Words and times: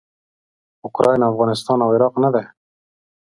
اوکراین 0.85 1.21
افغانستان 1.31 1.77
او 1.83 1.89
عراق 1.95 2.13
نه 2.23 2.29
دي. 2.33 2.45